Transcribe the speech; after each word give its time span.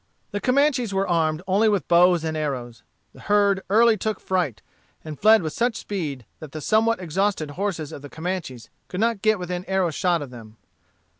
The 0.31 0.41
Comanches 0.41 0.95
were 0.95 1.07
armed 1.07 1.43
only 1.47 1.69
with 1.69 1.87
bows 1.87 2.23
and 2.23 2.35
arrows. 2.35 2.81
The 3.13 3.19
herd 3.19 3.61
early 3.69 3.97
took 3.97 4.19
fright, 4.19 4.63
and 5.03 5.19
fled 5.19 5.43
with 5.43 5.53
such 5.53 5.75
speed 5.75 6.25
that 6.39 6.53
the 6.53 6.59
somewhat 6.59 6.99
exhausted 6.99 7.51
horses 7.51 7.91
of 7.91 8.01
the 8.01 8.09
Comanches 8.09 8.71
could 8.87 8.99
not 8.99 9.21
get 9.21 9.37
within 9.37 9.63
arrow 9.65 9.91
shot 9.91 10.23
of 10.23 10.31
them. 10.31 10.57